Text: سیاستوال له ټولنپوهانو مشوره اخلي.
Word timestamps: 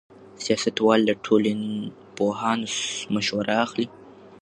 سیاستوال 0.43 0.99
له 1.07 1.13
ټولنپوهانو 1.25 2.67
مشوره 3.13 3.53
اخلي. 3.65 3.87